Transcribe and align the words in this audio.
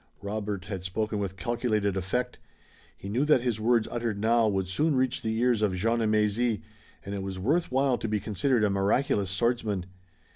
Robert 0.23 0.65
had 0.65 0.81
spoken 0.83 1.19
with 1.19 1.37
calculated 1.37 1.95
effect. 1.95 2.39
He 2.97 3.07
knew 3.07 3.23
that 3.25 3.41
his 3.41 3.59
words 3.61 3.87
uttered 3.91 4.17
now 4.19 4.47
would 4.47 4.67
soon 4.67 4.95
reach 4.95 5.21
the 5.21 5.37
ears 5.39 5.61
of 5.61 5.75
Jean 5.75 5.99
de 5.99 6.07
Mézy, 6.07 6.63
and 7.05 7.13
it 7.13 7.21
was 7.21 7.37
worth 7.37 7.71
while 7.71 7.99
to 7.99 8.07
be 8.07 8.19
considered 8.19 8.63
a 8.63 8.71
miraculous 8.71 9.29
swordsman. 9.29 9.85